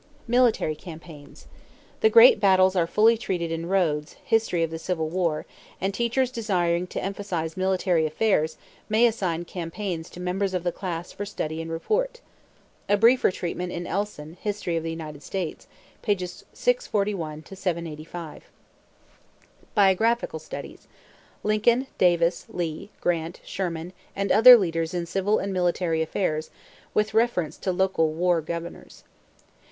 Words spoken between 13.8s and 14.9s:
Elson, History of the